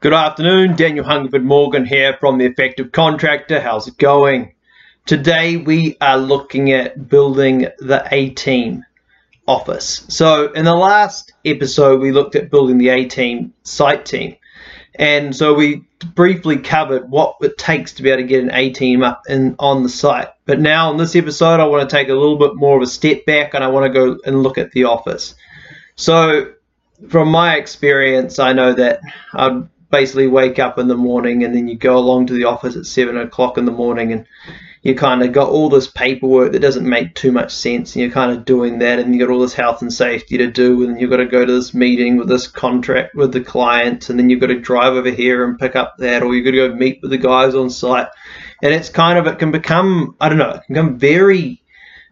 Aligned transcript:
Good 0.00 0.12
afternoon, 0.12 0.76
Daniel 0.76 1.04
Hungerford 1.04 1.44
Morgan 1.44 1.84
here 1.84 2.16
from 2.20 2.38
The 2.38 2.44
Effective 2.44 2.92
Contractor. 2.92 3.60
How's 3.60 3.88
it 3.88 3.98
going? 3.98 4.54
Today 5.06 5.56
we 5.56 5.96
are 6.00 6.16
looking 6.16 6.70
at 6.70 7.08
building 7.08 7.66
the 7.80 8.06
A 8.12 8.30
team 8.30 8.84
office. 9.48 10.06
So, 10.06 10.52
in 10.52 10.66
the 10.66 10.76
last 10.76 11.32
episode, 11.44 12.00
we 12.00 12.12
looked 12.12 12.36
at 12.36 12.48
building 12.48 12.78
the 12.78 12.90
A 12.90 13.06
team 13.06 13.52
site 13.64 14.06
team. 14.06 14.36
And 14.94 15.34
so 15.34 15.52
we 15.52 15.84
briefly 16.14 16.58
covered 16.58 17.10
what 17.10 17.34
it 17.40 17.58
takes 17.58 17.94
to 17.94 18.04
be 18.04 18.10
able 18.10 18.22
to 18.22 18.28
get 18.28 18.44
an 18.44 18.52
A 18.52 18.70
team 18.70 19.02
up 19.02 19.22
in, 19.28 19.56
on 19.58 19.82
the 19.82 19.88
site. 19.88 20.28
But 20.44 20.60
now 20.60 20.92
in 20.92 20.96
this 20.96 21.16
episode, 21.16 21.58
I 21.58 21.64
want 21.64 21.90
to 21.90 21.96
take 21.96 22.08
a 22.08 22.14
little 22.14 22.38
bit 22.38 22.54
more 22.54 22.76
of 22.76 22.84
a 22.84 22.86
step 22.86 23.26
back 23.26 23.54
and 23.54 23.64
I 23.64 23.66
want 23.66 23.92
to 23.92 23.92
go 23.92 24.16
and 24.24 24.44
look 24.44 24.58
at 24.58 24.70
the 24.70 24.84
office. 24.84 25.34
So, 25.96 26.52
from 27.08 27.32
my 27.32 27.56
experience, 27.56 28.38
I 28.38 28.52
know 28.52 28.72
that 28.74 29.00
I'd 29.34 29.68
basically 29.90 30.26
wake 30.26 30.58
up 30.58 30.78
in 30.78 30.88
the 30.88 30.96
morning 30.96 31.44
and 31.44 31.54
then 31.54 31.68
you 31.68 31.76
go 31.76 31.96
along 31.96 32.26
to 32.26 32.34
the 32.34 32.44
office 32.44 32.76
at 32.76 32.86
seven 32.86 33.16
o'clock 33.16 33.56
in 33.56 33.64
the 33.64 33.72
morning 33.72 34.12
and 34.12 34.26
you 34.82 34.94
kind 34.94 35.22
of 35.22 35.32
got 35.32 35.48
all 35.48 35.68
this 35.68 35.88
paperwork 35.88 36.52
that 36.52 36.60
doesn't 36.60 36.88
make 36.88 37.14
too 37.14 37.32
much 37.32 37.52
sense 37.52 37.94
and 37.94 38.02
you're 38.02 38.12
kind 38.12 38.30
of 38.30 38.44
doing 38.44 38.78
that 38.78 38.98
and 38.98 39.12
you 39.12 39.20
got 39.20 39.32
all 39.32 39.40
this 39.40 39.54
health 39.54 39.82
and 39.82 39.92
safety 39.92 40.38
to 40.38 40.50
do 40.50 40.84
and 40.84 41.00
you've 41.00 41.10
got 41.10 41.16
to 41.16 41.26
go 41.26 41.44
to 41.44 41.52
this 41.52 41.74
meeting 41.74 42.16
with 42.16 42.28
this 42.28 42.46
contract 42.46 43.14
with 43.14 43.32
the 43.32 43.40
client 43.40 44.08
and 44.08 44.18
then 44.18 44.30
you've 44.30 44.40
got 44.40 44.48
to 44.48 44.60
drive 44.60 44.92
over 44.92 45.10
here 45.10 45.44
and 45.44 45.58
pick 45.58 45.74
up 45.74 45.96
that 45.98 46.22
or 46.22 46.34
you've 46.34 46.44
got 46.44 46.52
to 46.52 46.68
go 46.68 46.74
meet 46.74 47.00
with 47.02 47.10
the 47.10 47.18
guys 47.18 47.54
on 47.54 47.70
site. 47.70 48.08
And 48.62 48.74
it's 48.74 48.88
kind 48.88 49.18
of 49.18 49.26
it 49.26 49.38
can 49.38 49.52
become 49.52 50.16
i 50.20 50.28
don't 50.28 50.38
know 50.38 50.50
it 50.50 50.62
can 50.66 50.74
become 50.74 50.98
very 50.98 51.62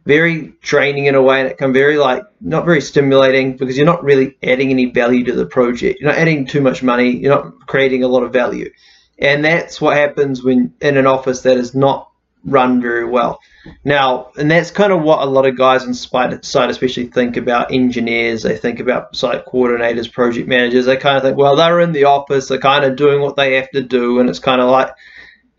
very 0.07 0.55
draining 0.63 1.07
in 1.07 1.17
a 1.17 1.21
way 1.23 1.41
and 1.41 1.51
it 1.51 1.59
can 1.59 1.73
very 1.73 1.99
like 1.99 2.25
not 2.41 2.65
very 2.65 2.81
stimulating 2.81 3.57
because 3.57 3.77
you're 3.77 3.85
not 3.85 4.05
really 4.05 4.37
adding 4.43 4.71
any 4.71 4.87
value 4.87 5.25
to 5.25 5.33
the 5.33 5.45
project. 5.45 6.01
You're 6.01 6.11
not 6.11 6.19
adding 6.19 6.47
too 6.47 6.61
much 6.61 6.83
money. 6.83 7.11
You're 7.11 7.35
not 7.35 7.67
creating 7.67 8.05
a 8.05 8.09
lot 8.09 8.23
of 8.23 8.33
value. 8.33 8.71
And 9.19 9.45
that's 9.45 9.81
what 9.81 9.97
happens 9.97 10.45
when 10.45 10.73
in 10.81 10.97
an 10.97 11.07
office 11.07 11.43
that 11.43 11.57
is 11.57 11.75
not 11.75 12.09
run 12.45 12.81
very 12.81 13.05
well. 13.05 13.41
Now 13.85 14.31
and 14.37 14.49
that's 14.49 14.71
kind 14.71 14.93
of 14.93 15.03
what 15.03 15.23
a 15.23 15.31
lot 15.31 15.45
of 15.45 15.59
guys 15.59 15.83
on 15.83 15.93
site 15.93 16.33
especially 16.33 17.09
think 17.09 17.37
about. 17.37 17.73
Engineers 17.73 18.45
they 18.45 18.57
think 18.57 18.79
about 18.79 19.17
site 19.17 19.45
coordinators 19.45 20.13
project 20.13 20.47
managers. 20.47 20.87
They 20.87 20.97
kind 20.97 21.17
of 21.17 21.25
think 21.25 21.37
well 21.37 21.57
they're 21.57 21.81
in 21.81 21.91
the 21.91 22.05
office. 22.05 22.47
They're 22.47 22.59
kind 22.59 22.85
of 22.85 22.95
doing 22.95 23.21
what 23.21 23.35
they 23.35 23.55
have 23.57 23.71
to 23.71 23.83
do. 23.83 24.21
And 24.21 24.31
it's 24.31 24.39
kind 24.39 24.61
of 24.61 24.71
like 24.71 24.95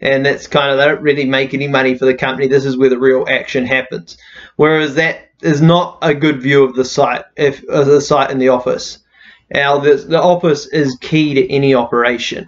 and 0.01 0.25
that's 0.25 0.47
kind 0.47 0.71
of 0.71 0.77
they 0.77 0.85
don't 0.85 1.01
really 1.01 1.25
make 1.25 1.53
any 1.53 1.67
money 1.67 1.97
for 1.97 2.05
the 2.05 2.13
company. 2.13 2.47
This 2.47 2.65
is 2.65 2.77
where 2.77 2.89
the 2.89 2.99
real 2.99 3.25
action 3.27 3.65
happens. 3.65 4.17
Whereas 4.55 4.95
that 4.95 5.31
is 5.41 5.61
not 5.61 5.97
a 6.01 6.13
good 6.13 6.41
view 6.41 6.63
of 6.63 6.75
the 6.75 6.85
site, 6.85 7.25
if 7.35 7.63
of 7.65 7.87
the 7.87 8.01
site 8.01 8.31
in 8.31 8.39
the 8.39 8.49
office. 8.49 8.99
Now 9.51 9.77
the, 9.79 9.95
the 9.95 10.21
office 10.21 10.67
is 10.67 10.97
key 11.01 11.33
to 11.33 11.51
any 11.51 11.73
operation. 11.73 12.47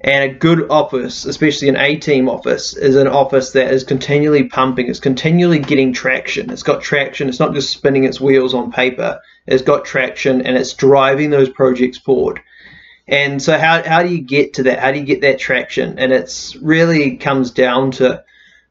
And 0.00 0.30
a 0.30 0.32
good 0.32 0.70
office, 0.70 1.24
especially 1.24 1.68
an 1.68 1.76
A 1.76 1.96
team 1.96 2.28
office, 2.28 2.76
is 2.76 2.94
an 2.94 3.08
office 3.08 3.50
that 3.52 3.72
is 3.72 3.82
continually 3.82 4.44
pumping, 4.44 4.88
it's 4.88 5.00
continually 5.00 5.58
getting 5.58 5.92
traction. 5.92 6.50
It's 6.50 6.62
got 6.62 6.82
traction, 6.82 7.28
it's 7.28 7.40
not 7.40 7.52
just 7.52 7.70
spinning 7.70 8.04
its 8.04 8.20
wheels 8.20 8.54
on 8.54 8.70
paper, 8.70 9.20
it's 9.48 9.62
got 9.62 9.84
traction 9.84 10.40
and 10.42 10.56
it's 10.56 10.72
driving 10.72 11.30
those 11.30 11.48
projects 11.48 11.98
forward. 11.98 12.40
And 13.08 13.40
so 13.42 13.58
how, 13.58 13.82
how 13.82 14.02
do 14.02 14.10
you 14.10 14.20
get 14.20 14.54
to 14.54 14.64
that? 14.64 14.80
How 14.80 14.92
do 14.92 14.98
you 14.98 15.06
get 15.06 15.22
that 15.22 15.38
traction? 15.38 15.98
And 15.98 16.12
it's 16.12 16.54
really 16.56 17.16
comes 17.16 17.50
down 17.50 17.90
to 17.92 18.22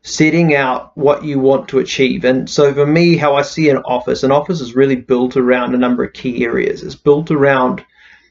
setting 0.03 0.55
out 0.55 0.95
what 0.95 1.23
you 1.23 1.39
want 1.39 1.69
to 1.69 1.79
achieve. 1.79 2.23
And 2.23 2.49
so 2.49 2.73
for 2.73 2.85
me, 2.85 3.17
how 3.17 3.35
I 3.35 3.41
see 3.41 3.69
an 3.69 3.77
office, 3.77 4.23
an 4.23 4.31
office 4.31 4.61
is 4.61 4.75
really 4.75 4.95
built 4.95 5.35
around 5.35 5.73
a 5.73 5.79
number 5.79 6.03
of 6.03 6.13
key 6.13 6.45
areas. 6.45 6.83
It's 6.83 6.95
built 6.95 7.31
around 7.31 7.83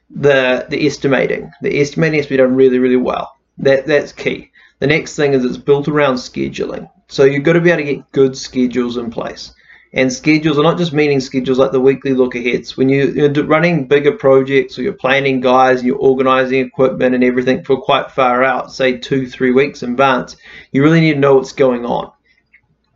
the 0.08 0.66
the 0.70 0.86
estimating. 0.86 1.50
The 1.62 1.80
estimating 1.80 2.20
has 2.20 2.26
to 2.26 2.30
be 2.30 2.36
done 2.36 2.54
really, 2.54 2.78
really 2.78 2.96
well. 2.96 3.36
That 3.58 3.86
that's 3.86 4.12
key. 4.12 4.52
The 4.78 4.86
next 4.86 5.16
thing 5.16 5.32
is 5.32 5.44
it's 5.44 5.56
built 5.56 5.88
around 5.88 6.14
scheduling. 6.16 6.88
So 7.08 7.24
you've 7.24 7.44
got 7.44 7.54
to 7.54 7.60
be 7.60 7.70
able 7.70 7.84
to 7.84 7.94
get 7.94 8.12
good 8.12 8.36
schedules 8.36 8.96
in 8.96 9.10
place. 9.10 9.52
And 9.92 10.12
schedules 10.12 10.58
are 10.58 10.62
not 10.62 10.78
just 10.78 10.92
meaning 10.92 11.20
schedules 11.20 11.58
like 11.58 11.72
the 11.72 11.80
weekly 11.80 12.12
look 12.12 12.34
aheads. 12.34 12.76
When 12.76 12.88
you, 12.88 13.24
are 13.24 13.42
running 13.44 13.86
bigger 13.86 14.12
projects 14.12 14.78
or 14.78 14.82
you're 14.82 14.92
planning 14.92 15.40
guys 15.40 15.78
and 15.78 15.86
you're 15.86 15.96
organizing 15.96 16.66
equipment 16.66 17.14
and 17.14 17.24
everything 17.24 17.64
for 17.64 17.80
quite 17.80 18.10
far 18.10 18.42
out, 18.42 18.72
say 18.72 18.98
two, 18.98 19.26
three 19.26 19.52
weeks 19.52 19.82
in 19.82 19.92
advance, 19.92 20.36
you 20.72 20.82
really 20.82 21.00
need 21.00 21.14
to 21.14 21.20
know 21.20 21.36
what's 21.36 21.52
going 21.52 21.86
on. 21.86 22.12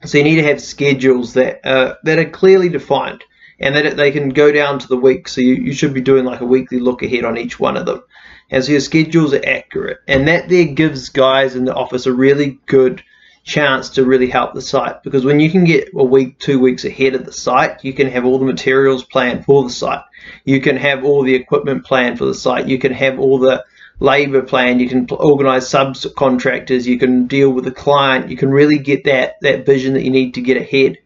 So 0.04 0.18
you 0.18 0.24
need 0.24 0.36
to 0.36 0.44
have 0.44 0.60
schedules 0.60 1.34
that 1.34 1.64
uh, 1.64 1.96
that 2.04 2.18
are 2.18 2.28
clearly 2.28 2.70
defined 2.70 3.22
and 3.60 3.76
that 3.76 3.96
they 3.96 4.10
can 4.10 4.30
go 4.30 4.50
down 4.50 4.78
to 4.78 4.88
the 4.88 4.96
week. 4.96 5.28
So 5.28 5.42
you, 5.42 5.54
you 5.54 5.72
should 5.72 5.92
be 5.92 6.00
doing 6.00 6.24
like 6.24 6.40
a 6.40 6.46
weekly 6.46 6.80
look 6.80 7.02
ahead 7.02 7.24
on 7.24 7.36
each 7.36 7.60
one 7.60 7.76
of 7.76 7.86
them. 7.86 8.02
And 8.50 8.64
so 8.64 8.72
your 8.72 8.80
schedules 8.80 9.34
are 9.34 9.46
accurate. 9.46 9.98
And 10.08 10.26
that 10.26 10.48
there 10.48 10.64
gives 10.64 11.10
guys 11.10 11.54
in 11.54 11.66
the 11.66 11.74
office 11.74 12.06
a 12.06 12.12
really 12.12 12.58
good 12.66 13.04
chance 13.44 13.90
to 13.90 14.04
really 14.04 14.28
help 14.28 14.54
the 14.54 14.62
site 14.62 15.02
because 15.02 15.24
when 15.24 15.40
you 15.40 15.50
can 15.50 15.64
get 15.64 15.88
a 15.94 16.04
week, 16.04 16.38
two 16.38 16.58
weeks 16.58 16.84
ahead 16.84 17.14
of 17.14 17.24
the 17.24 17.32
site, 17.32 17.84
you 17.84 17.92
can 17.92 18.08
have 18.08 18.24
all 18.24 18.38
the 18.38 18.44
materials 18.44 19.04
planned 19.04 19.44
for 19.44 19.64
the 19.64 19.70
site. 19.70 20.02
You 20.44 20.60
can 20.60 20.76
have 20.76 21.04
all 21.04 21.22
the 21.22 21.34
equipment 21.34 21.84
planned 21.84 22.18
for 22.18 22.26
the 22.26 22.34
site. 22.34 22.68
You 22.68 22.78
can 22.78 22.92
have 22.92 23.18
all 23.18 23.38
the 23.38 23.64
labor 23.98 24.42
planned. 24.42 24.80
You 24.80 24.88
can 24.88 25.06
organize 25.10 25.64
subcontractors. 25.68 26.86
You 26.86 26.98
can 26.98 27.26
deal 27.26 27.50
with 27.50 27.64
the 27.64 27.70
client. 27.70 28.30
You 28.30 28.36
can 28.36 28.50
really 28.50 28.78
get 28.78 29.04
that, 29.04 29.36
that 29.40 29.66
vision 29.66 29.94
that 29.94 30.04
you 30.04 30.10
need 30.10 30.34
to 30.34 30.42
get 30.42 30.56
ahead 30.56 30.98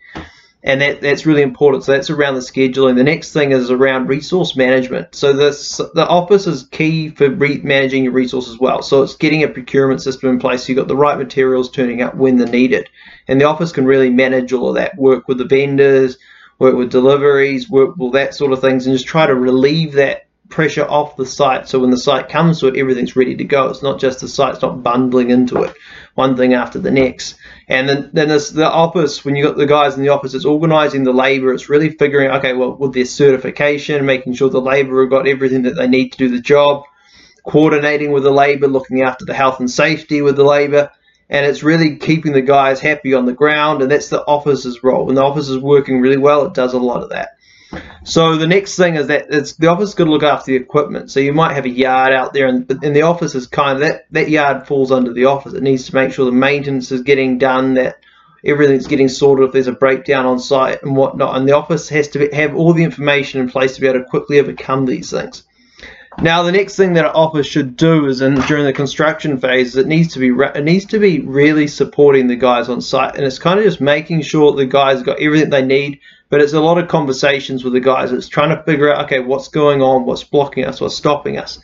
and 0.64 0.80
that, 0.80 1.02
that's 1.02 1.26
really 1.26 1.42
important. 1.42 1.84
So 1.84 1.92
that's 1.92 2.08
around 2.08 2.34
the 2.34 2.40
scheduling. 2.40 2.96
The 2.96 3.04
next 3.04 3.32
thing 3.32 3.52
is 3.52 3.70
around 3.70 4.08
resource 4.08 4.56
management. 4.56 5.14
So 5.14 5.34
this 5.34 5.76
the 5.76 6.08
office 6.08 6.46
is 6.46 6.64
key 6.64 7.10
for 7.10 7.28
managing 7.28 8.04
your 8.04 8.14
resources 8.14 8.58
well. 8.58 8.80
So 8.82 9.02
it's 9.02 9.14
getting 9.14 9.42
a 9.42 9.48
procurement 9.48 10.00
system 10.00 10.30
in 10.30 10.38
place. 10.38 10.64
So 10.64 10.72
you've 10.72 10.78
got 10.78 10.88
the 10.88 10.96
right 10.96 11.18
materials 11.18 11.70
turning 11.70 12.00
up 12.00 12.14
when 12.14 12.38
they're 12.38 12.48
needed, 12.48 12.88
and 13.28 13.38
the 13.38 13.44
office 13.44 13.72
can 13.72 13.84
really 13.84 14.08
manage 14.08 14.54
all 14.54 14.70
of 14.70 14.74
that. 14.76 14.96
Work 14.96 15.28
with 15.28 15.36
the 15.36 15.44
vendors, 15.44 16.16
work 16.58 16.74
with 16.74 16.90
deliveries, 16.90 17.68
work 17.68 17.96
with 17.96 18.14
that 18.14 18.34
sort 18.34 18.52
of 18.52 18.62
things, 18.62 18.86
and 18.86 18.96
just 18.96 19.06
try 19.06 19.26
to 19.26 19.34
relieve 19.34 19.92
that 19.92 20.26
pressure 20.54 20.86
off 20.88 21.16
the 21.16 21.26
site 21.26 21.68
so 21.68 21.80
when 21.80 21.90
the 21.90 21.98
site 21.98 22.28
comes 22.28 22.60
to 22.60 22.68
it 22.68 22.76
everything's 22.76 23.16
ready 23.16 23.34
to 23.34 23.42
go. 23.42 23.68
It's 23.68 23.82
not 23.82 23.98
just 23.98 24.20
the 24.20 24.28
site's 24.28 24.62
not 24.62 24.84
bundling 24.84 25.30
into 25.30 25.64
it 25.64 25.74
one 26.14 26.36
thing 26.36 26.54
after 26.54 26.78
the 26.78 26.92
next. 26.92 27.34
And 27.66 27.88
then 27.88 28.10
then 28.12 28.28
there's 28.28 28.50
the 28.50 28.70
office 28.70 29.24
when 29.24 29.34
you've 29.34 29.48
got 29.48 29.56
the 29.56 29.66
guys 29.66 29.96
in 29.96 30.02
the 30.02 30.10
office 30.10 30.32
it's 30.32 30.44
organizing 30.44 31.02
the 31.02 31.12
labor. 31.12 31.52
It's 31.52 31.68
really 31.68 31.90
figuring 31.90 32.30
okay 32.30 32.52
well 32.52 32.76
with 32.76 32.94
their 32.94 33.04
certification 33.04 34.06
making 34.06 34.34
sure 34.34 34.48
the 34.48 34.60
labor 34.60 35.00
have 35.02 35.10
got 35.10 35.26
everything 35.26 35.62
that 35.62 35.74
they 35.74 35.88
need 35.88 36.10
to 36.10 36.18
do 36.18 36.28
the 36.28 36.40
job 36.40 36.84
coordinating 37.44 38.12
with 38.12 38.22
the 38.22 38.30
labor 38.30 38.68
looking 38.68 39.02
after 39.02 39.24
the 39.24 39.34
health 39.34 39.58
and 39.58 39.68
safety 39.68 40.22
with 40.22 40.36
the 40.36 40.44
labor. 40.44 40.88
And 41.28 41.44
it's 41.44 41.64
really 41.64 41.96
keeping 41.96 42.32
the 42.32 42.42
guys 42.42 42.78
happy 42.78 43.12
on 43.12 43.26
the 43.26 43.32
ground 43.32 43.82
and 43.82 43.90
that's 43.90 44.08
the 44.08 44.24
office's 44.24 44.84
role. 44.84 45.06
When 45.06 45.16
the 45.16 45.24
office 45.24 45.48
is 45.48 45.58
working 45.58 46.00
really 46.00 46.16
well. 46.16 46.46
It 46.46 46.54
does 46.54 46.74
a 46.74 46.78
lot 46.78 47.02
of 47.02 47.10
that 47.10 47.30
so 48.04 48.36
the 48.36 48.46
next 48.46 48.76
thing 48.76 48.96
is 48.96 49.06
that 49.08 49.26
it's 49.30 49.52
the 49.54 49.68
office 49.68 49.94
got 49.94 50.04
to 50.04 50.10
look 50.10 50.22
after 50.22 50.52
the 50.52 50.56
equipment. 50.56 51.10
So 51.10 51.20
you 51.20 51.32
might 51.32 51.54
have 51.54 51.64
a 51.64 51.70
yard 51.70 52.12
out 52.12 52.32
there, 52.32 52.46
and, 52.46 52.70
and 52.70 52.94
the 52.94 53.02
office 53.02 53.34
is 53.34 53.46
kind 53.46 53.76
of 53.76 53.80
that 53.80 54.06
that 54.10 54.28
yard 54.28 54.66
falls 54.66 54.92
under 54.92 55.12
the 55.12 55.26
office. 55.26 55.54
It 55.54 55.62
needs 55.62 55.86
to 55.86 55.94
make 55.94 56.12
sure 56.12 56.24
the 56.24 56.32
maintenance 56.32 56.92
is 56.92 57.02
getting 57.02 57.38
done, 57.38 57.74
that 57.74 57.98
everything's 58.44 58.86
getting 58.86 59.08
sorted 59.08 59.46
if 59.46 59.52
there's 59.52 59.66
a 59.66 59.72
breakdown 59.72 60.26
on 60.26 60.38
site 60.38 60.82
and 60.82 60.96
whatnot. 60.96 61.36
And 61.36 61.48
the 61.48 61.56
office 61.56 61.88
has 61.88 62.08
to 62.08 62.28
have 62.32 62.54
all 62.54 62.72
the 62.72 62.84
information 62.84 63.40
in 63.40 63.50
place 63.50 63.74
to 63.74 63.80
be 63.80 63.86
able 63.86 64.00
to 64.00 64.06
quickly 64.06 64.38
overcome 64.38 64.86
these 64.86 65.10
things. 65.10 65.44
Now, 66.22 66.42
the 66.42 66.52
next 66.52 66.76
thing 66.76 66.94
that 66.94 67.04
an 67.04 67.10
office 67.10 67.46
should 67.46 67.76
do 67.76 68.06
is, 68.06 68.20
in 68.20 68.34
during 68.42 68.64
the 68.64 68.72
construction 68.72 69.38
phase, 69.38 69.76
it 69.76 69.86
needs 69.86 70.14
to 70.14 70.18
be 70.18 70.28
it 70.28 70.64
needs 70.64 70.86
to 70.86 70.98
be 70.98 71.20
really 71.20 71.66
supporting 71.66 72.28
the 72.28 72.36
guys 72.36 72.68
on 72.68 72.80
site, 72.80 73.16
and 73.16 73.24
it's 73.24 73.38
kind 73.38 73.58
of 73.58 73.64
just 73.64 73.80
making 73.80 74.22
sure 74.22 74.52
the 74.52 74.66
guys 74.66 75.02
got 75.02 75.20
everything 75.20 75.50
they 75.50 75.64
need 75.64 76.00
but 76.34 76.40
it's 76.40 76.52
a 76.52 76.60
lot 76.60 76.78
of 76.78 76.88
conversations 76.88 77.62
with 77.62 77.74
the 77.74 77.80
guys. 77.80 78.10
It's 78.10 78.26
trying 78.26 78.56
to 78.56 78.60
figure 78.64 78.92
out, 78.92 79.04
okay, 79.04 79.20
what's 79.20 79.46
going 79.46 79.82
on, 79.82 80.04
what's 80.04 80.24
blocking 80.24 80.64
us, 80.64 80.80
what's 80.80 80.96
stopping 80.96 81.38
us, 81.38 81.60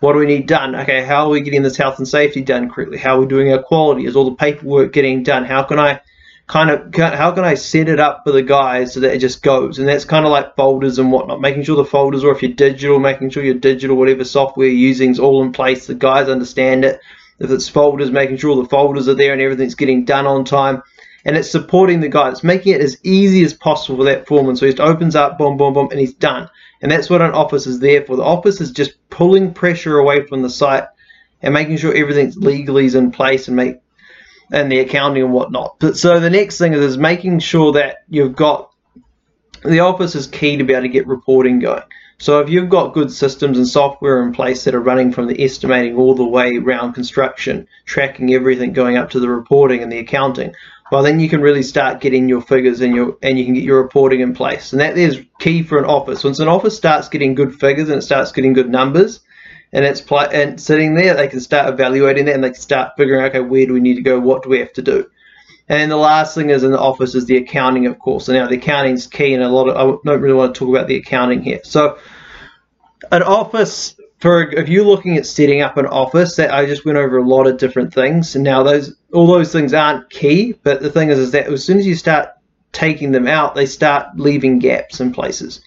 what 0.00 0.14
do 0.14 0.18
we 0.18 0.24
need 0.24 0.46
done? 0.46 0.74
Okay, 0.74 1.04
how 1.04 1.26
are 1.26 1.28
we 1.28 1.42
getting 1.42 1.62
this 1.62 1.76
health 1.76 1.98
and 1.98 2.08
safety 2.08 2.40
done 2.40 2.70
correctly? 2.70 2.96
How 2.96 3.16
are 3.16 3.20
we 3.20 3.26
doing 3.26 3.52
our 3.52 3.62
quality? 3.62 4.06
Is 4.06 4.16
all 4.16 4.24
the 4.24 4.36
paperwork 4.36 4.94
getting 4.94 5.22
done? 5.22 5.44
How 5.44 5.62
can 5.62 5.78
I 5.78 6.00
kind 6.46 6.70
of 6.70 6.94
how 6.94 7.32
can 7.32 7.44
I 7.44 7.54
set 7.54 7.88
it 7.88 7.98
up 7.98 8.22
for 8.24 8.32
the 8.32 8.42
guys 8.42 8.94
so 8.94 9.00
that 9.00 9.14
it 9.14 9.18
just 9.18 9.42
goes? 9.42 9.78
And 9.78 9.88
that's 9.88 10.04
kind 10.04 10.26
of 10.26 10.32
like 10.32 10.56
folders 10.56 10.98
and 10.98 11.10
whatnot, 11.10 11.40
making 11.40 11.64
sure 11.64 11.76
the 11.76 11.84
folders, 11.84 12.24
or 12.24 12.34
if 12.34 12.42
you're 12.42 12.52
digital, 12.52 12.98
making 12.98 13.30
sure 13.30 13.42
your 13.42 13.54
digital, 13.54 13.96
whatever 13.96 14.24
software 14.24 14.66
you're 14.66 14.76
using, 14.76 15.10
is 15.10 15.18
all 15.18 15.42
in 15.42 15.52
place. 15.52 15.86
The 15.86 15.94
guys 15.94 16.28
understand 16.28 16.84
it. 16.84 17.00
If 17.38 17.50
it's 17.50 17.68
folders, 17.68 18.10
making 18.10 18.36
sure 18.36 18.54
the 18.56 18.68
folders 18.68 19.08
are 19.08 19.14
there 19.14 19.32
and 19.32 19.42
everything's 19.42 19.74
getting 19.74 20.04
done 20.04 20.26
on 20.26 20.44
time 20.44 20.82
and 21.24 21.36
it's 21.36 21.50
supporting 21.50 22.00
the 22.00 22.08
guy. 22.08 22.28
It's 22.28 22.44
making 22.44 22.74
it 22.74 22.80
as 22.80 22.98
easy 23.02 23.42
as 23.44 23.54
possible 23.54 23.98
for 23.98 24.04
that 24.04 24.26
foreman. 24.26 24.56
So 24.56 24.66
he 24.66 24.72
just 24.72 24.80
opens 24.80 25.16
up, 25.16 25.38
boom, 25.38 25.56
boom, 25.56 25.72
boom, 25.72 25.88
and 25.90 25.98
he's 25.98 26.14
done. 26.14 26.48
And 26.82 26.92
that's 26.92 27.08
what 27.08 27.22
an 27.22 27.32
office 27.32 27.66
is 27.66 27.80
there 27.80 28.04
for. 28.04 28.16
The 28.16 28.22
office 28.22 28.60
is 28.60 28.70
just 28.70 28.92
pulling 29.08 29.54
pressure 29.54 29.98
away 29.98 30.26
from 30.26 30.42
the 30.42 30.50
site 30.50 30.84
and 31.40 31.54
making 31.54 31.78
sure 31.78 31.94
everything's 31.94 32.36
legally 32.36 32.84
is 32.84 32.94
in 32.94 33.10
place 33.10 33.48
and 33.48 33.56
make 33.56 33.76
and 34.54 34.70
the 34.70 34.78
accounting 34.78 35.24
and 35.24 35.32
whatnot. 35.32 35.76
But 35.80 35.96
so 35.96 36.20
the 36.20 36.30
next 36.30 36.58
thing 36.58 36.74
is, 36.74 36.80
is 36.80 36.96
making 36.96 37.40
sure 37.40 37.72
that 37.72 38.04
you've 38.08 38.36
got 38.36 38.70
the 39.64 39.80
office 39.80 40.14
is 40.14 40.26
key 40.26 40.56
to 40.58 40.64
be 40.64 40.74
able 40.74 40.82
to 40.82 40.88
get 40.88 41.06
reporting 41.06 41.58
going. 41.58 41.82
So 42.18 42.38
if 42.40 42.48
you've 42.48 42.68
got 42.68 42.94
good 42.94 43.10
systems 43.10 43.58
and 43.58 43.66
software 43.66 44.22
in 44.22 44.32
place 44.32 44.64
that 44.64 44.74
are 44.74 44.80
running 44.80 45.10
from 45.10 45.26
the 45.26 45.42
estimating 45.42 45.96
all 45.96 46.14
the 46.14 46.24
way 46.24 46.56
around 46.56 46.92
construction, 46.92 47.66
tracking 47.84 48.32
everything 48.32 48.72
going 48.72 48.96
up 48.96 49.10
to 49.10 49.20
the 49.20 49.28
reporting 49.28 49.82
and 49.82 49.90
the 49.90 49.98
accounting, 49.98 50.54
well 50.92 51.02
then 51.02 51.18
you 51.18 51.28
can 51.28 51.40
really 51.40 51.62
start 51.62 52.00
getting 52.00 52.28
your 52.28 52.40
figures 52.40 52.80
and 52.80 52.94
your 52.94 53.18
and 53.22 53.38
you 53.38 53.44
can 53.44 53.54
get 53.54 53.64
your 53.64 53.82
reporting 53.82 54.20
in 54.20 54.34
place. 54.34 54.72
And 54.72 54.80
that 54.80 54.96
is 54.96 55.24
key 55.40 55.64
for 55.64 55.78
an 55.78 55.84
office. 55.86 56.22
Once 56.22 56.38
an 56.38 56.48
office 56.48 56.76
starts 56.76 57.08
getting 57.08 57.34
good 57.34 57.58
figures 57.58 57.88
and 57.88 57.98
it 57.98 58.02
starts 58.02 58.30
getting 58.30 58.52
good 58.52 58.70
numbers, 58.70 59.20
and 59.74 59.84
it's 59.84 60.00
pl- 60.00 60.20
and 60.20 60.58
sitting 60.60 60.94
there, 60.94 61.14
they 61.14 61.26
can 61.26 61.40
start 61.40 61.68
evaluating 61.68 62.26
that 62.26 62.36
and 62.36 62.44
they 62.44 62.50
can 62.50 62.60
start 62.60 62.92
figuring, 62.96 63.24
okay, 63.24 63.40
where 63.40 63.66
do 63.66 63.72
we 63.72 63.80
need 63.80 63.96
to 63.96 64.02
go? 64.02 64.20
What 64.20 64.44
do 64.44 64.48
we 64.48 64.60
have 64.60 64.72
to 64.74 64.82
do? 64.82 65.10
And 65.68 65.90
the 65.90 65.96
last 65.96 66.34
thing 66.34 66.50
is 66.50 66.62
in 66.62 66.70
the 66.70 66.78
office 66.78 67.14
is 67.16 67.26
the 67.26 67.38
accounting, 67.38 67.86
of 67.86 67.98
course. 67.98 68.28
And 68.28 68.38
now 68.38 68.46
the 68.46 68.56
accounting 68.56 68.94
is 68.94 69.08
key, 69.08 69.34
and 69.34 69.42
a 69.42 69.48
lot 69.48 69.68
of 69.68 69.76
I 69.76 69.82
don't 70.08 70.20
really 70.20 70.34
want 70.34 70.54
to 70.54 70.58
talk 70.58 70.68
about 70.68 70.86
the 70.86 70.96
accounting 70.96 71.42
here. 71.42 71.60
So, 71.64 71.98
an 73.10 73.22
office 73.22 73.98
for 74.20 74.42
if 74.52 74.68
you're 74.68 74.84
looking 74.84 75.16
at 75.16 75.26
setting 75.26 75.60
up 75.60 75.76
an 75.76 75.86
office, 75.86 76.36
that 76.36 76.52
I 76.52 76.66
just 76.66 76.84
went 76.84 76.98
over 76.98 77.18
a 77.18 77.26
lot 77.26 77.46
of 77.46 77.58
different 77.58 77.92
things. 77.92 78.36
And 78.36 78.44
now 78.44 78.62
those 78.62 78.94
all 79.12 79.26
those 79.26 79.52
things 79.52 79.74
aren't 79.74 80.08
key, 80.10 80.54
but 80.62 80.82
the 80.82 80.90
thing 80.90 81.08
is, 81.08 81.18
is 81.18 81.30
that 81.32 81.48
as 81.48 81.64
soon 81.64 81.78
as 81.78 81.86
you 81.86 81.96
start 81.96 82.28
taking 82.72 83.10
them 83.10 83.26
out, 83.26 83.54
they 83.54 83.66
start 83.66 84.16
leaving 84.16 84.60
gaps 84.60 85.00
in 85.00 85.12
places. 85.12 85.60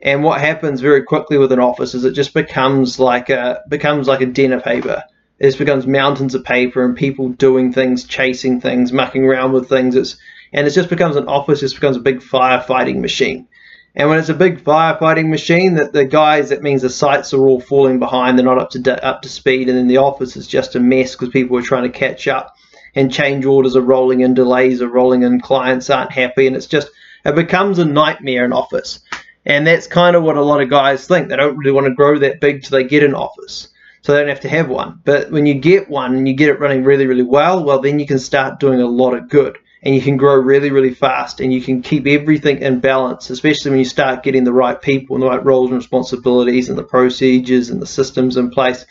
And 0.00 0.22
what 0.22 0.40
happens 0.40 0.80
very 0.80 1.02
quickly 1.02 1.38
with 1.38 1.52
an 1.52 1.60
office 1.60 1.94
is 1.94 2.04
it 2.04 2.12
just 2.12 2.34
becomes 2.34 2.98
like 2.98 3.30
a 3.30 3.62
becomes 3.68 4.06
like 4.06 4.20
a 4.20 4.26
den 4.26 4.52
of 4.52 4.62
paper 4.62 5.02
it 5.38 5.46
just 5.46 5.58
becomes 5.58 5.86
mountains 5.86 6.34
of 6.34 6.44
paper 6.44 6.84
and 6.84 6.96
people 6.96 7.28
doing 7.28 7.72
things, 7.72 8.04
chasing 8.04 8.60
things, 8.60 8.92
mucking 8.92 9.24
around 9.24 9.52
with 9.52 9.68
things. 9.68 9.94
It's 9.94 10.16
and 10.52 10.66
it 10.66 10.70
just 10.70 10.88
becomes 10.88 11.16
an 11.16 11.28
office, 11.28 11.60
just 11.60 11.74
becomes 11.74 11.96
a 11.96 12.00
big 12.00 12.20
firefighting 12.20 13.00
machine. 13.00 13.46
And 13.94 14.08
when 14.08 14.18
it's 14.18 14.30
a 14.30 14.34
big 14.34 14.64
firefighting 14.64 15.28
machine, 15.28 15.74
that 15.74 15.92
the 15.92 16.04
guys, 16.04 16.48
that 16.48 16.62
means 16.62 16.82
the 16.82 16.90
sites 16.90 17.34
are 17.34 17.46
all 17.46 17.60
falling 17.60 17.98
behind, 17.98 18.38
they're 18.38 18.44
not 18.44 18.58
up 18.58 18.70
to 18.70 19.06
up 19.06 19.22
to 19.22 19.28
speed, 19.28 19.68
and 19.68 19.78
then 19.78 19.88
the 19.88 19.98
office 19.98 20.36
is 20.36 20.46
just 20.46 20.74
a 20.74 20.80
mess 20.80 21.14
because 21.14 21.28
people 21.28 21.56
are 21.56 21.62
trying 21.62 21.90
to 21.90 21.98
catch 21.98 22.26
up, 22.26 22.56
and 22.94 23.12
change 23.12 23.44
orders 23.44 23.76
are 23.76 23.82
rolling 23.82 24.20
in, 24.20 24.34
delays 24.34 24.82
are 24.82 24.88
rolling 24.88 25.22
in, 25.22 25.40
clients 25.40 25.90
aren't 25.90 26.12
happy, 26.12 26.46
and 26.46 26.56
it's 26.56 26.66
just 26.66 26.88
it 27.24 27.34
becomes 27.34 27.78
a 27.78 27.84
nightmare 27.84 28.44
in 28.44 28.52
office. 28.52 29.00
And 29.48 29.66
that's 29.66 29.86
kind 29.86 30.14
of 30.14 30.22
what 30.22 30.36
a 30.36 30.42
lot 30.42 30.60
of 30.60 30.68
guys 30.68 31.08
think. 31.08 31.28
They 31.28 31.36
don't 31.36 31.56
really 31.56 31.72
want 31.72 31.86
to 31.86 31.94
grow 31.94 32.18
that 32.18 32.40
big 32.40 32.62
till 32.62 32.78
they 32.78 32.84
get 32.84 33.02
an 33.02 33.14
office 33.14 33.68
so 34.02 34.12
they 34.12 34.20
don't 34.20 34.28
have 34.28 34.40
to 34.40 34.48
have 34.48 34.68
one. 34.68 35.00
But 35.04 35.30
when 35.30 35.46
you 35.46 35.54
get 35.54 35.88
one 35.88 36.14
and 36.14 36.28
you 36.28 36.34
get 36.34 36.50
it 36.50 36.60
running 36.60 36.84
really, 36.84 37.06
really 37.06 37.22
well, 37.22 37.64
well, 37.64 37.80
then 37.80 37.98
you 37.98 38.06
can 38.06 38.18
start 38.18 38.60
doing 38.60 38.80
a 38.80 38.86
lot 38.86 39.14
of 39.14 39.30
good 39.30 39.58
and 39.82 39.94
you 39.94 40.02
can 40.02 40.18
grow 40.18 40.34
really, 40.36 40.70
really 40.70 40.92
fast 40.92 41.40
and 41.40 41.52
you 41.52 41.62
can 41.62 41.80
keep 41.80 42.06
everything 42.06 42.58
in 42.58 42.80
balance, 42.80 43.30
especially 43.30 43.70
when 43.70 43.78
you 43.78 43.86
start 43.86 44.22
getting 44.22 44.44
the 44.44 44.52
right 44.52 44.80
people 44.80 45.16
and 45.16 45.22
the 45.22 45.28
right 45.28 45.44
roles 45.44 45.70
and 45.70 45.78
responsibilities 45.78 46.68
and 46.68 46.76
the 46.76 46.84
procedures 46.84 47.70
and 47.70 47.80
the 47.80 47.86
systems 47.86 48.36
in 48.36 48.50
place. 48.50 48.84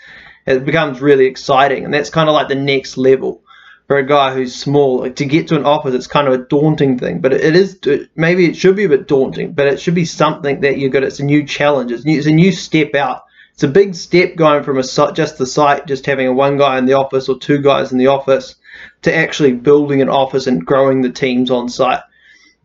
It 0.47 0.65
becomes 0.65 1.01
really 1.01 1.25
exciting, 1.25 1.83
and 1.83 1.93
that's 1.93 2.09
kind 2.09 2.29
of 2.29 2.33
like 2.33 2.47
the 2.47 2.55
next 2.55 2.97
level 2.97 3.43
for 3.87 3.97
a 3.97 4.05
guy 4.05 4.33
who's 4.33 4.53
small. 4.53 4.99
Like 4.99 5.15
to 5.17 5.25
get 5.25 5.47
to 5.47 5.55
an 5.55 5.65
office, 5.65 5.93
it's 5.93 6.07
kind 6.07 6.27
of 6.27 6.33
a 6.33 6.45
daunting 6.45 6.99
thing, 6.99 7.19
but 7.19 7.33
it 7.33 7.55
is 7.55 7.79
maybe 8.15 8.45
it 8.45 8.55
should 8.55 8.75
be 8.75 8.83
a 8.83 8.89
bit 8.89 9.07
daunting, 9.07 9.53
but 9.53 9.67
it 9.67 9.79
should 9.79 9.95
be 9.95 10.05
something 10.05 10.61
that 10.61 10.77
you're 10.77 10.89
good. 10.89 11.03
It's 11.03 11.19
a 11.19 11.25
new 11.25 11.45
challenge. 11.45 11.91
It's, 11.91 12.05
new, 12.05 12.17
it's 12.17 12.27
a 12.27 12.31
new 12.31 12.51
step 12.51 12.95
out 12.95 13.23
it's 13.57 13.63
a 13.63 13.67
big 13.67 13.95
step 13.95 14.35
going 14.35 14.63
from 14.63 14.77
a 14.77 14.83
just 14.83 15.39
the 15.39 15.47
site, 15.47 15.87
just 15.87 16.05
having 16.05 16.27
a 16.27 16.31
one 16.31 16.59
guy 16.59 16.77
in 16.77 16.85
the 16.85 16.93
office 16.93 17.27
or 17.27 17.39
two 17.39 17.59
guys 17.59 17.91
in 17.91 17.97
the 17.97 18.05
office, 18.05 18.53
to 19.01 19.11
actually 19.11 19.53
building 19.53 19.99
an 19.99 20.09
office 20.09 20.45
and 20.45 20.63
growing 20.63 21.01
the 21.01 21.09
teams 21.09 21.49
on 21.49 21.67
site. 21.67 22.03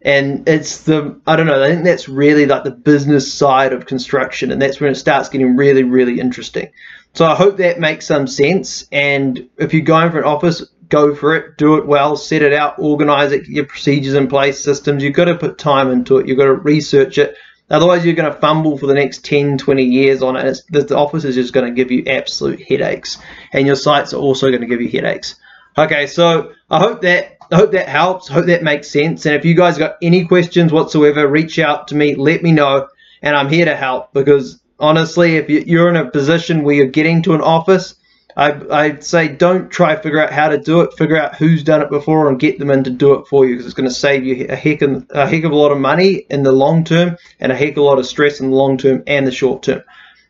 And 0.02 0.46
it's 0.46 0.82
the 0.82 1.19
I 1.26 1.36
don't 1.36 1.46
know. 1.46 1.64
I 1.64 1.69
think 1.69 1.84
that's 1.84 2.10
really 2.10 2.44
like 2.44 2.64
the 2.64 2.72
business 2.72 3.32
side 3.32 3.72
of 3.72 3.86
construction, 3.86 4.52
and 4.52 4.60
that's 4.60 4.80
when 4.80 4.92
it 4.92 4.96
starts 4.96 5.30
getting 5.30 5.56
really, 5.56 5.82
really 5.82 6.20
interesting. 6.20 6.69
So 7.14 7.24
I 7.24 7.36
hope 7.36 7.56
that 7.56 7.80
makes 7.80 8.06
some 8.06 8.26
sense. 8.26 8.86
And 8.92 9.48
if 9.56 9.72
you're 9.72 9.84
going 9.84 10.10
for 10.10 10.19
an 10.19 10.24
office, 10.24 10.62
go 10.92 11.14
for 11.14 11.34
it, 11.34 11.56
do 11.56 11.76
it 11.76 11.86
well, 11.86 12.16
set 12.16 12.42
it 12.42 12.52
out, 12.52 12.78
organize 12.78 13.32
it, 13.32 13.40
get 13.40 13.48
your 13.48 13.66
procedures 13.66 14.14
in 14.14 14.28
place, 14.28 14.62
systems. 14.62 15.02
You've 15.02 15.14
got 15.14 15.24
to 15.24 15.36
put 15.36 15.58
time 15.58 15.90
into 15.90 16.18
it. 16.18 16.28
You've 16.28 16.38
got 16.38 16.44
to 16.44 16.54
research 16.54 17.18
it, 17.18 17.36
Otherwise, 17.72 18.04
you're 18.04 18.14
going 18.14 18.30
to 18.30 18.38
fumble 18.38 18.76
for 18.76 18.86
the 18.86 18.92
next 18.92 19.24
10, 19.24 19.56
20 19.56 19.82
years 19.82 20.20
on 20.20 20.36
it. 20.36 20.60
the 20.68 20.94
office 20.94 21.24
is 21.24 21.34
just 21.34 21.54
going 21.54 21.66
to 21.66 21.72
give 21.72 21.90
you 21.90 22.04
absolute 22.06 22.60
headaches, 22.60 23.16
and 23.52 23.66
your 23.66 23.76
sites 23.76 24.12
are 24.12 24.18
also 24.18 24.50
going 24.50 24.60
to 24.60 24.66
give 24.66 24.82
you 24.82 24.90
headaches. 24.90 25.36
Okay, 25.78 26.06
so 26.06 26.52
I 26.70 26.78
hope 26.78 27.00
that 27.00 27.38
I 27.50 27.56
hope 27.56 27.72
that 27.72 27.88
helps. 27.88 28.30
I 28.30 28.34
hope 28.34 28.46
that 28.46 28.62
makes 28.62 28.90
sense. 28.90 29.24
And 29.24 29.34
if 29.34 29.46
you 29.46 29.54
guys 29.54 29.78
got 29.78 29.96
any 30.02 30.26
questions 30.26 30.70
whatsoever, 30.70 31.26
reach 31.26 31.58
out 31.58 31.88
to 31.88 31.94
me. 31.94 32.14
Let 32.14 32.42
me 32.42 32.52
know, 32.52 32.88
and 33.22 33.34
I'm 33.34 33.48
here 33.48 33.64
to 33.64 33.74
help. 33.74 34.12
Because 34.12 34.60
honestly, 34.78 35.36
if 35.36 35.48
you're 35.48 35.88
in 35.88 35.96
a 35.96 36.10
position 36.10 36.64
where 36.64 36.74
you're 36.74 36.86
getting 36.86 37.22
to 37.22 37.34
an 37.34 37.40
office 37.40 37.94
I, 38.37 38.61
I'd 38.70 39.05
say 39.05 39.29
don't 39.29 39.70
try 39.70 39.94
to 39.94 40.02
figure 40.02 40.20
out 40.20 40.32
how 40.32 40.49
to 40.49 40.58
do 40.58 40.81
it. 40.81 40.94
Figure 40.94 41.17
out 41.17 41.37
who's 41.37 41.62
done 41.62 41.82
it 41.82 41.90
before 41.90 42.29
and 42.29 42.40
get 42.40 42.58
them 42.58 42.70
in 42.70 42.84
to 42.84 42.90
do 42.90 43.14
it 43.14 43.26
for 43.26 43.44
you 43.44 43.55
because 43.55 43.67
it's 43.67 43.75
going 43.75 43.88
to 43.88 43.94
save 43.94 44.25
you 44.25 44.46
a 44.49 44.56
heck, 44.56 44.82
of, 44.82 45.06
a 45.11 45.26
heck 45.26 45.44
of 45.44 45.52
a 45.52 45.56
lot 45.56 45.73
of 45.73 45.79
money 45.79 46.25
in 46.31 46.43
the 46.43 46.52
long 46.52 46.84
term 46.84 47.17
and 47.40 47.52
a 47.52 47.56
heck 47.56 47.73
of 47.73 47.79
a 47.79 47.82
lot 47.82 47.99
of 47.99 48.06
stress 48.06 48.40
in 48.40 48.50
the 48.50 48.56
long 48.56 48.79
term 48.79 49.02
and 49.06 49.26
the 49.26 49.32
short 49.32 49.62
term. 49.62 49.82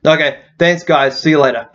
Okay, 0.05 0.41
thanks 0.59 0.83
guys. 0.83 1.21
See 1.21 1.31
you 1.31 1.41
later. 1.41 1.69